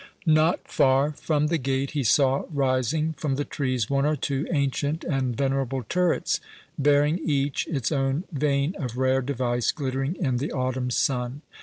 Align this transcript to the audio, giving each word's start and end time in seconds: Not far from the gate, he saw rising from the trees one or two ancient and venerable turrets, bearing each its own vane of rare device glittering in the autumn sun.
Not 0.25 0.61
far 0.67 1.11
from 1.11 1.45
the 1.45 1.59
gate, 1.59 1.91
he 1.91 2.03
saw 2.03 2.45
rising 2.51 3.13
from 3.19 3.35
the 3.35 3.45
trees 3.45 3.87
one 3.87 4.03
or 4.03 4.15
two 4.15 4.47
ancient 4.51 5.03
and 5.03 5.37
venerable 5.37 5.83
turrets, 5.87 6.39
bearing 6.75 7.19
each 7.23 7.67
its 7.67 7.91
own 7.91 8.23
vane 8.31 8.73
of 8.79 8.97
rare 8.97 9.21
device 9.21 9.71
glittering 9.71 10.15
in 10.15 10.37
the 10.37 10.53
autumn 10.53 10.89
sun. 10.89 11.43